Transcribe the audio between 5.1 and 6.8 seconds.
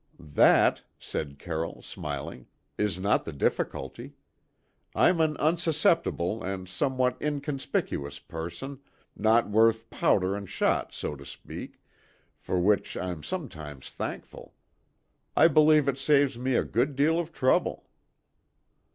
an unsusceptible and